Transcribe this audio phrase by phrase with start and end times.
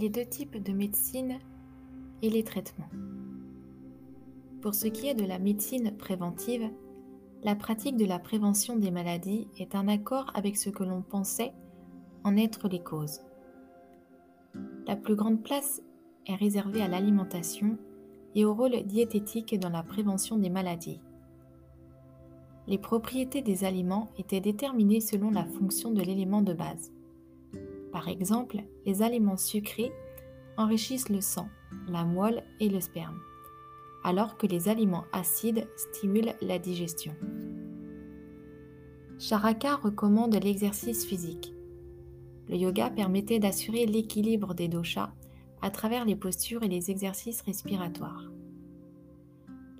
[0.00, 1.40] Les deux types de médecine
[2.22, 2.88] et les traitements.
[4.60, 6.70] Pour ce qui est de la médecine préventive,
[7.42, 11.52] la pratique de la prévention des maladies est un accord avec ce que l'on pensait
[12.22, 13.22] en être les causes.
[14.86, 15.82] La plus grande place
[16.28, 17.76] est réservée à l'alimentation
[18.36, 21.00] et au rôle diététique dans la prévention des maladies.
[22.68, 26.92] Les propriétés des aliments étaient déterminées selon la fonction de l'élément de base.
[27.92, 29.92] Par exemple, les aliments sucrés
[30.56, 31.48] enrichissent le sang,
[31.88, 33.20] la moelle et le sperme,
[34.04, 37.14] alors que les aliments acides stimulent la digestion.
[39.18, 41.52] Charaka recommande l'exercice physique.
[42.48, 45.12] Le yoga permettait d'assurer l'équilibre des doshas
[45.60, 48.30] à travers les postures et les exercices respiratoires.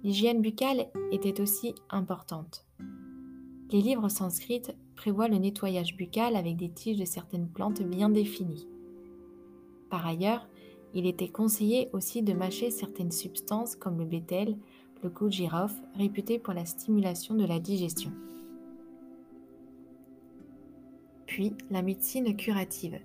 [0.03, 2.67] L'hygiène buccale était aussi importante.
[3.70, 4.62] Les livres sanskrits
[4.98, 8.67] prévoient le nettoyage buccal avec des tiges de certaines plantes bien définies.
[9.91, 10.48] Par ailleurs,
[10.92, 14.58] il était conseillé aussi de mâcher certaines substances comme le bétel,
[15.05, 18.11] le girofle, réputé pour la stimulation de la digestion.
[21.27, 22.98] Puis la médecine curative.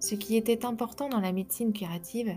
[0.00, 2.36] Ce qui était important dans la médecine curative,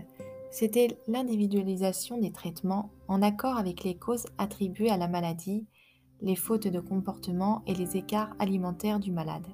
[0.50, 5.66] c'était l'individualisation des traitements en accord avec les causes attribuées à la maladie,
[6.22, 9.46] les fautes de comportement et les écarts alimentaires du malade.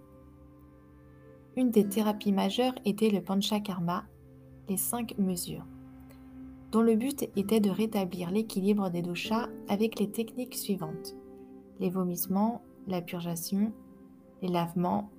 [1.56, 4.04] Une des thérapies majeures était le panchakarma,
[4.68, 5.66] les cinq mesures,
[6.70, 11.16] dont le but était de rétablir l'équilibre des doshas avec les techniques suivantes
[11.80, 13.72] les vomissements, la purgation,
[14.42, 15.10] les lavements,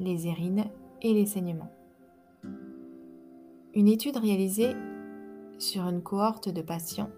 [0.00, 0.66] les érines
[1.02, 1.72] et les saignements.
[3.74, 4.74] Une étude réalisée
[5.58, 7.10] sur une cohorte de patients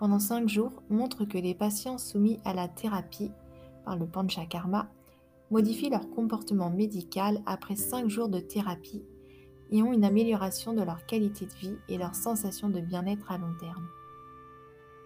[0.00, 3.30] pendant cinq jours montre que les patients soumis à la thérapie
[3.84, 4.88] par le panchakarma
[5.50, 9.04] modifient leur comportement médical après cinq jours de thérapie
[9.70, 13.36] et ont une amélioration de leur qualité de vie et leur sensation de bien-être à
[13.36, 13.86] long terme.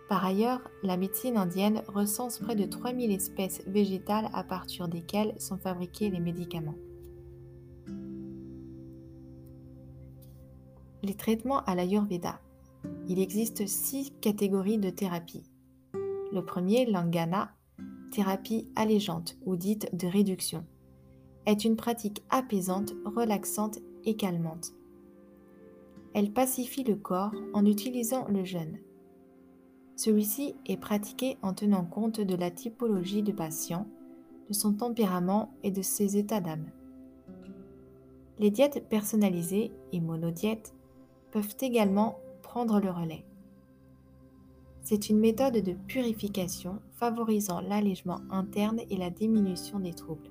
[0.08, 5.58] Par ailleurs, la médecine indienne recense près de 3000 espèces végétales à partir desquelles sont
[5.58, 6.76] fabriqués les médicaments.
[11.02, 12.38] Les traitements à l'Ayurveda.
[13.08, 15.44] Il existe six catégories de thérapie.
[16.32, 17.52] Le premier, l'angana,
[18.10, 20.64] thérapie allégeante ou dite de réduction,
[21.46, 24.72] est une pratique apaisante, relaxante et calmante.
[26.14, 28.78] Elle pacifie le corps en utilisant le jeûne.
[29.96, 33.86] Celui-ci est pratiqué en tenant compte de la typologie du patient,
[34.48, 36.70] de son tempérament et de ses états d'âme.
[38.38, 40.74] Les diètes personnalisées et monodiètes
[41.30, 42.18] peuvent également
[42.62, 43.24] le relais.
[44.82, 50.30] C'est une méthode de purification favorisant l'allègement interne et la diminution des troubles.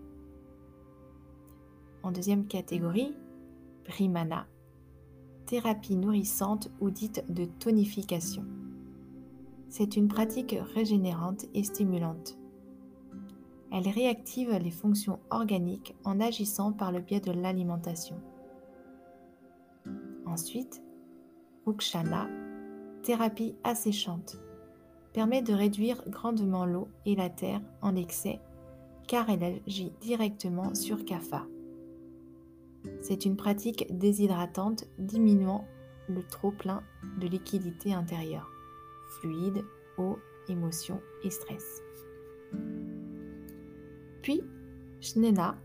[2.01, 3.13] En deuxième catégorie,
[3.85, 4.47] Brimana,
[5.45, 8.45] thérapie nourrissante ou dite de tonification.
[9.69, 12.37] C'est une pratique régénérante et stimulante.
[13.71, 18.17] Elle réactive les fonctions organiques en agissant par le biais de l'alimentation.
[20.25, 20.82] Ensuite,
[21.65, 22.27] Rukshana,
[23.03, 24.37] thérapie asséchante,
[25.13, 28.39] permet de réduire grandement l'eau et la terre en excès
[29.07, 31.45] car elle agit directement sur Kapha.
[33.01, 35.65] C'est une pratique déshydratante diminuant
[36.09, 36.83] le trop-plein
[37.19, 38.49] de liquidité intérieure,
[39.19, 39.63] fluide,
[39.97, 40.17] eau,
[40.49, 41.81] émotion et stress.
[44.21, 44.41] Puis,
[44.99, 45.57] Shnena,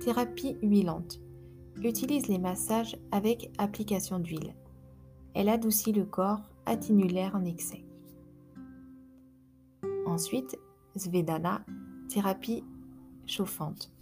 [0.00, 1.20] thérapie huilante,
[1.82, 4.54] utilise les massages avec application d'huile.
[5.34, 7.84] Elle adoucit le corps, atténue l'air en excès.
[10.06, 10.58] Ensuite,
[10.96, 11.64] Svedana,
[12.08, 12.64] thérapie
[13.26, 13.92] chauffante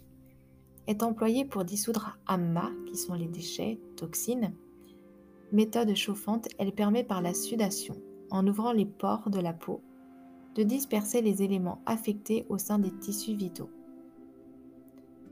[0.87, 4.55] est employée pour dissoudre amma, qui sont les déchets, toxines.
[5.53, 7.95] Méthode chauffante, elle permet par la sudation,
[8.31, 9.83] en ouvrant les pores de la peau,
[10.55, 13.71] de disperser les éléments affectés au sein des tissus vitaux.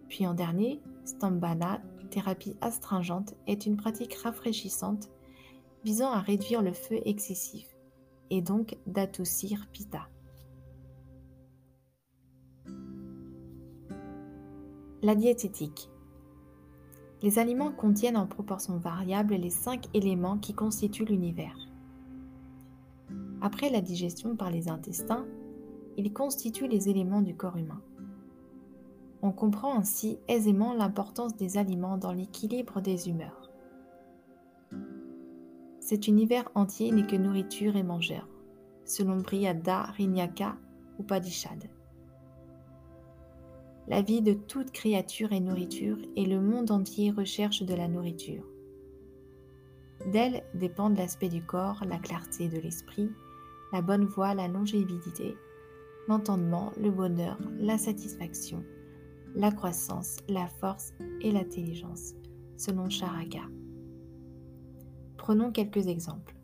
[0.09, 5.09] Puis en dernier, Stambhana, thérapie astringente, est une pratique rafraîchissante
[5.87, 7.65] visant à réduire le feu excessif
[8.31, 10.09] et donc d'adoucir Pitta.
[15.01, 15.89] La diététique.
[17.23, 21.57] Les aliments contiennent en proportion variable les cinq éléments qui constituent l'univers.
[23.41, 25.25] Après la digestion par les intestins,
[25.97, 27.81] ils constituent les éléments du corps humain.
[29.23, 33.46] On comprend ainsi aisément l'importance des aliments dans l'équilibre des humeurs.
[35.87, 38.27] Cet univers entier n'est que nourriture et mangeur,
[38.85, 40.57] selon Brihada Rinyaka
[40.99, 41.71] Upadishad.
[43.87, 48.43] La vie de toute créature est nourriture et le monde entier recherche de la nourriture.
[50.11, 53.13] D'elle dépendent l'aspect du corps, la clarté de l'esprit,
[53.73, 55.37] la bonne voix, la longévité,
[56.09, 58.65] l'entendement, le bonheur, la satisfaction,
[59.37, 62.15] la croissance, la force et l'intelligence,
[62.57, 63.43] selon Charaka.
[65.27, 66.37] Prenons quelques exemples.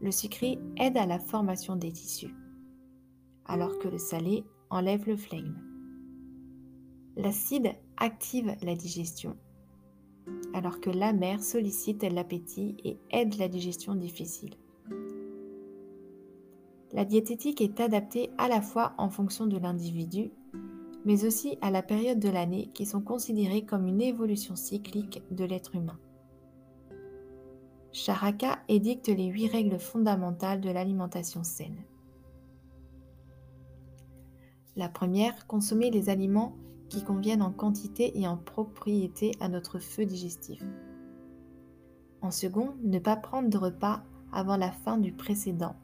[0.00, 2.34] Le sucré aide à la formation des tissus,
[3.44, 5.54] alors que le salé enlève le flegme.
[7.16, 9.36] L'acide active la digestion,
[10.52, 14.56] alors que l'amer sollicite l'appétit et aide la digestion difficile.
[16.92, 20.32] La diététique est adaptée à la fois en fonction de l'individu,
[21.04, 25.44] mais aussi à la période de l'année qui sont considérées comme une évolution cyclique de
[25.44, 26.00] l'être humain.
[27.96, 31.82] Charaka édicte les huit règles fondamentales de l'alimentation saine.
[34.76, 36.54] La première, consommer les aliments
[36.90, 40.62] qui conviennent en quantité et en propriété à notre feu digestif.
[42.20, 45.74] En second, ne pas prendre de repas avant la fin du précédent,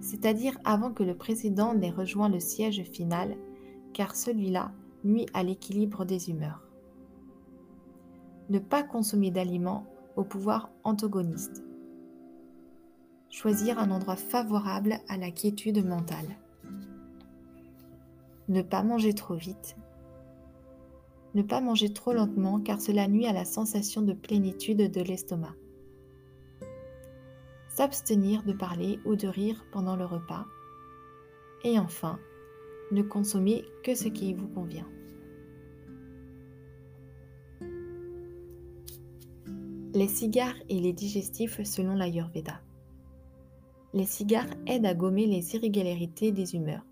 [0.00, 3.36] c'est-à-dire avant que le précédent n'ait rejoint le siège final,
[3.92, 4.72] car celui-là
[5.04, 6.66] nuit à l'équilibre des humeurs.
[8.50, 11.64] Ne pas consommer d'aliments au pouvoir antagoniste.
[13.30, 16.36] Choisir un endroit favorable à la quiétude mentale.
[18.48, 19.76] Ne pas manger trop vite.
[21.34, 25.54] Ne pas manger trop lentement car cela nuit à la sensation de plénitude de l'estomac.
[27.68, 30.46] S'abstenir de parler ou de rire pendant le repas.
[31.64, 32.20] Et enfin,
[32.92, 34.86] ne consommer que ce qui vous convient.
[39.94, 42.60] Les cigares et les digestifs selon l'Ayurveda.
[43.92, 46.84] Les cigares aident à gommer les irrégularités des humeurs.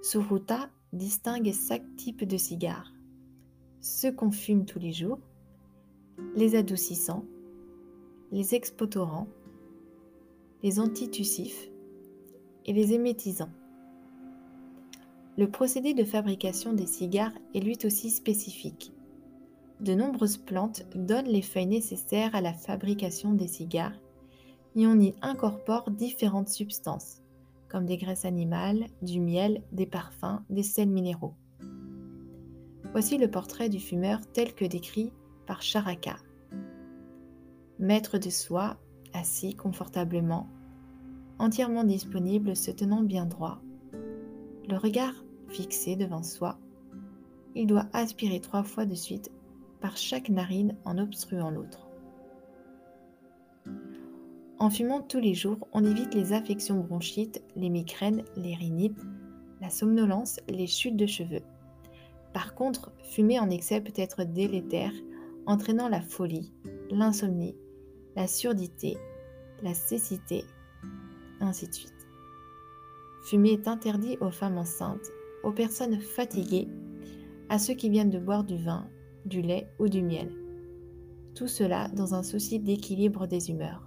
[0.00, 2.90] Suruta distingue cinq types de cigares.
[3.82, 5.18] Ceux qu'on fume tous les jours,
[6.34, 7.26] les adoucissants,
[8.32, 9.28] les expotorants,
[10.62, 11.68] les antitussifs
[12.64, 13.52] et les émétisants.
[15.36, 18.94] Le procédé de fabrication des cigares est lui aussi spécifique
[19.80, 23.98] de nombreuses plantes donnent les feuilles nécessaires à la fabrication des cigares
[24.76, 27.22] et on y incorpore différentes substances,
[27.68, 31.34] comme des graisses animales, du miel, des parfums, des sels minéraux.
[32.92, 35.12] Voici le portrait du fumeur tel que décrit
[35.46, 36.16] par Charaka.
[37.78, 38.76] Maître de soi,
[39.12, 40.48] assis confortablement,
[41.38, 43.60] entièrement disponible, se tenant bien droit,
[44.68, 45.12] le regard
[45.48, 46.58] fixé devant soi,
[47.54, 49.30] il doit aspirer trois fois de suite
[49.84, 51.90] par chaque narine en obstruant l'autre.
[54.58, 59.04] En fumant tous les jours, on évite les affections bronchites, les migraines, les rhinites,
[59.60, 61.42] la somnolence, les chutes de cheveux.
[62.32, 64.94] Par contre, fumer en excès peut être délétère,
[65.44, 66.54] entraînant la folie,
[66.90, 67.54] l'insomnie,
[68.16, 68.96] la surdité,
[69.62, 70.46] la cécité,
[71.40, 72.08] ainsi de suite.
[73.26, 76.68] Fumer est interdit aux femmes enceintes, aux personnes fatiguées,
[77.50, 78.88] à ceux qui viennent de boire du vin,
[79.24, 80.32] du lait ou du miel.
[81.34, 83.82] Tout cela dans un souci d'équilibre des humeurs.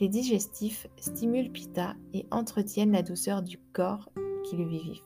[0.00, 4.10] Les digestifs stimulent Pitta et entretiennent la douceur du corps
[4.44, 5.02] qui le vit vif.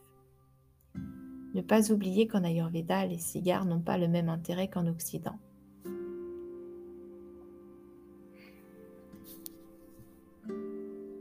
[1.55, 5.39] Ne pas oublier qu'en Ayurveda, les cigares n'ont pas le même intérêt qu'en Occident.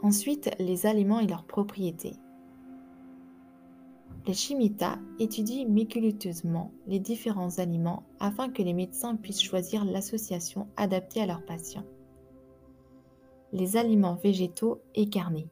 [0.02, 2.14] Ensuite, les aliments et leurs propriétés.
[4.28, 11.22] Les chimitas étudient méticuleusement les différents aliments afin que les médecins puissent choisir l'association adaptée
[11.22, 11.86] à leurs patients.
[13.54, 15.48] Les aliments végétaux et carnés.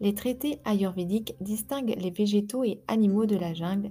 [0.00, 3.90] Les traités ayurvédiques distinguent les végétaux et animaux de la jungle,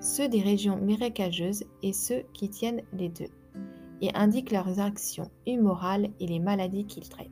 [0.00, 3.30] ceux des régions marécageuses et ceux qui tiennent les deux,
[4.02, 7.30] et indiquent leurs actions humorales et les maladies qu'ils traitent.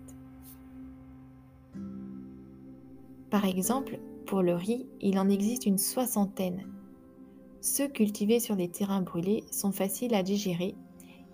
[3.29, 3.99] Par exemple,
[4.33, 6.67] pour le riz, il en existe une soixantaine.
[7.61, 10.75] Ceux cultivés sur les terrains brûlés sont faciles à digérer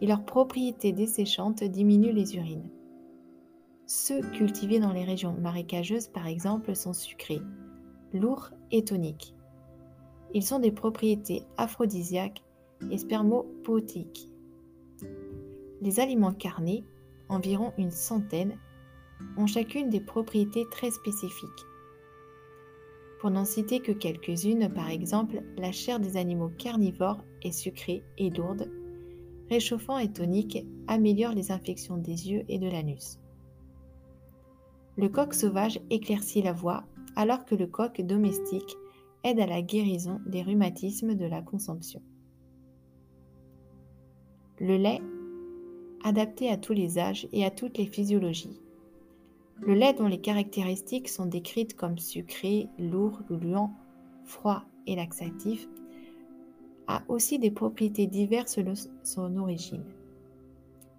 [0.01, 2.69] et leurs propriétés desséchantes diminuent les urines.
[3.87, 7.41] Ceux cultivés dans les régions marécageuses, par exemple, sont sucrés,
[8.13, 9.33] lourds et toniques.
[10.35, 12.43] Ils ont des propriétés aphrodisiaques
[12.91, 14.29] et spermopotiques.
[15.83, 16.83] Les aliments carnés,
[17.29, 18.59] environ une centaine,
[19.37, 21.65] ont chacune des propriétés très spécifiques.
[23.21, 28.31] Pour n'en citer que quelques-unes, par exemple, la chair des animaux carnivores est sucrée et
[28.31, 28.71] lourde,
[29.51, 33.19] réchauffant et tonique, améliore les infections des yeux et de l'anus.
[34.97, 36.85] Le coq sauvage éclaircit la voix,
[37.17, 38.77] alors que le coq domestique
[39.25, 42.03] aide à la guérison des rhumatismes de la consomption.
[44.61, 45.03] Le lait
[46.05, 48.61] adapté à tous les âges et à toutes les physiologies.
[49.61, 53.73] Le lait dont les caractéristiques sont décrites comme sucré, lourd, gluant,
[54.25, 55.69] froid et laxatif
[56.87, 59.85] a aussi des propriétés diverses selon son origine.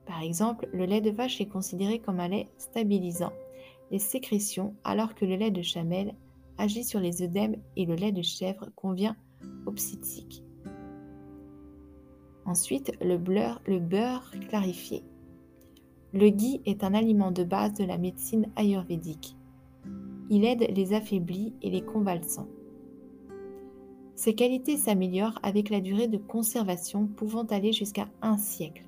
[0.06, 3.34] Par exemple, le lait de vache est considéré comme un lait stabilisant
[3.92, 6.14] les sécrétions alors que le lait de chamelle
[6.58, 9.16] agit sur les œdèmes et le lait de chèvre convient
[9.66, 10.44] au psychique.
[12.46, 15.04] Ensuite, le beurre clarifié.
[16.14, 19.36] Le ghee est un aliment de base de la médecine ayurvédique.
[20.32, 22.48] Il aide les affaiblis et les convalescents.
[24.16, 28.84] Ses qualités s'améliorent avec la durée de conservation pouvant aller jusqu'à un siècle.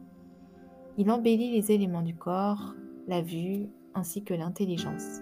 [0.98, 2.76] Il embellit les éléments du corps,
[3.08, 5.22] la vue, ainsi que l'intelligence.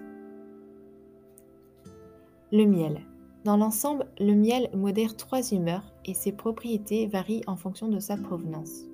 [2.50, 3.02] Le miel.
[3.44, 8.16] Dans l'ensemble, le miel modère trois humeurs et ses propriétés varient en fonction de sa
[8.16, 8.89] provenance.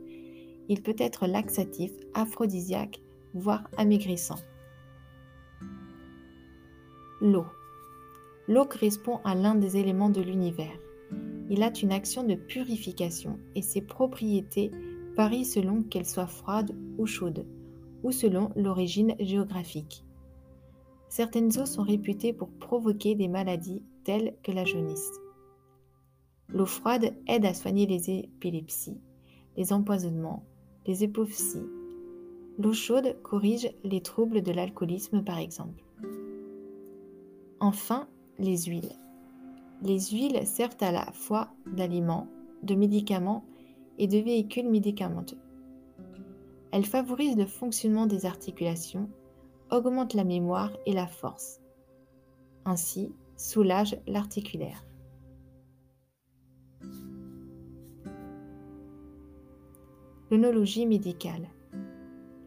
[0.68, 3.00] Il peut être laxatif, aphrodisiaque,
[3.34, 4.38] voire amaigrissant.
[7.20, 7.46] L'eau.
[8.48, 10.78] L'eau correspond à l'un des éléments de l'univers.
[11.48, 14.70] Il a une action de purification et ses propriétés
[15.16, 17.46] varient selon qu'elle soit froide ou chaude,
[18.02, 20.04] ou selon l'origine géographique.
[21.08, 25.10] Certaines eaux sont réputées pour provoquer des maladies telles que la jaunisse.
[26.48, 29.00] L'eau froide aide à soigner les épilepsies,
[29.56, 30.44] les empoisonnements,
[30.86, 31.68] les hypopsies.
[32.58, 35.82] L'eau chaude corrige les troubles de l'alcoolisme par exemple.
[37.60, 38.92] Enfin, les huiles.
[39.82, 42.28] Les huiles servent à la fois d'aliments,
[42.62, 43.44] de médicaments
[43.98, 45.38] et de véhicules médicamenteux.
[46.72, 49.08] Elles favorisent le fonctionnement des articulations,
[49.70, 51.60] augmentent la mémoire et la force.
[52.64, 54.84] Ainsi, soulagent l'articulaire.
[60.28, 61.48] L'onologie médicale.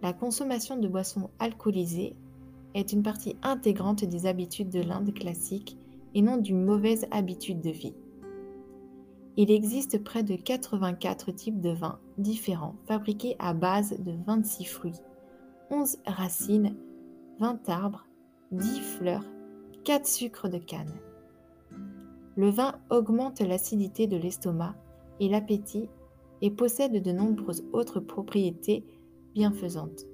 [0.02, 2.14] La consommation de boissons alcoolisées
[2.74, 5.78] est une partie intégrante des habitudes de l'Inde classique
[6.14, 7.96] et non d'une mauvaise habitude de vie.
[9.38, 15.00] Il existe près de 84 types de vins différents fabriqués à base de 26 fruits,
[15.72, 16.76] 11 racines,
[17.40, 18.06] 20 arbres,
[18.52, 19.24] 10 fleurs,
[19.86, 21.00] 4 sucres de canne.
[22.36, 24.76] Le vin augmente l'acidité de l'estomac
[25.22, 25.88] et l'appétit
[26.42, 28.84] et possède de nombreuses autres propriétés
[29.34, 30.06] bienfaisantes.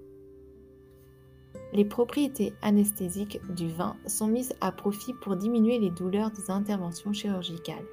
[1.74, 7.12] Les propriétés anesthésiques du vin sont mises à profit pour diminuer les douleurs des interventions
[7.12, 7.86] chirurgicales.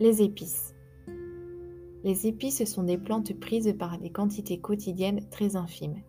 [0.00, 0.74] Les épices.
[2.04, 6.02] Les épices sont des plantes prises par des quantités quotidiennes très infimes,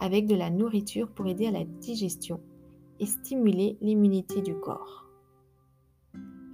[0.00, 2.40] avec de la nourriture pour aider à la digestion
[3.00, 5.07] et stimuler l'immunité du corps.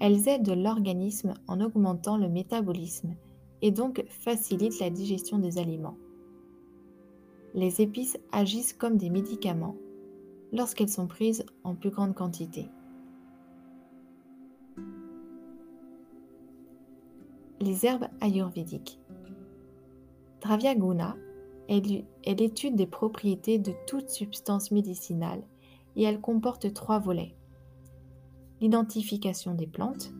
[0.01, 3.15] Elles aident l'organisme en augmentant le métabolisme
[3.63, 5.97] et donc facilitent la digestion des aliments.
[7.55, 9.77] Les épices agissent comme des médicaments
[10.53, 12.69] lorsqu'elles sont prises en plus grande quantité.
[17.61, 19.01] Les herbes ayurvédiques.
[20.43, 21.17] Dravyaguna
[21.69, 25.43] est l'étude des propriétés de toute substance médicinale
[25.97, 27.35] et elle comporte trois volets.
[28.65, 30.15] L'identification des plantes,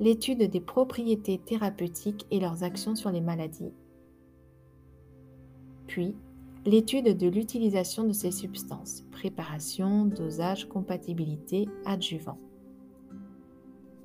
[0.00, 3.72] l'étude des propriétés thérapeutiques et leurs actions sur les maladies,
[5.86, 6.16] puis
[6.66, 12.38] l'étude de l'utilisation de ces substances, préparation, dosage, compatibilité, adjuvant.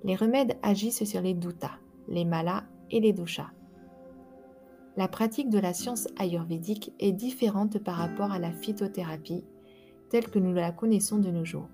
[0.03, 3.53] Les remèdes agissent sur les doutas, les malas et les doshas.
[4.97, 9.43] La pratique de la science ayurvédique est différente par rapport à la phytothérapie
[10.09, 11.69] telle que nous la connaissons de nos jours.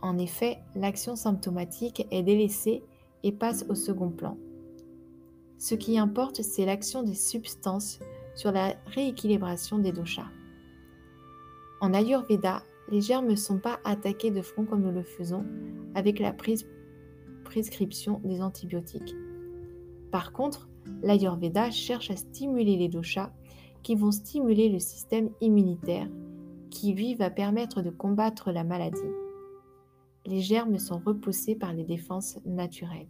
[0.00, 2.82] En effet, l'action symptomatique est délaissée
[3.22, 4.36] et passe au second plan.
[5.58, 7.98] Ce qui importe, c'est l'action des substances
[8.36, 10.30] sur la rééquilibration des doshas.
[11.80, 15.44] En Ayurveda, les germes ne sont pas attaqués de front comme nous le faisons
[15.94, 16.32] avec la
[17.44, 19.14] prescription des antibiotiques.
[20.12, 20.68] Par contre,
[21.02, 23.32] l'Ayurveda cherche à stimuler les doshas
[23.82, 26.08] qui vont stimuler le système immunitaire
[26.70, 28.98] qui lui va permettre de combattre la maladie.
[30.26, 33.08] Les germes sont repoussés par les défenses naturelles.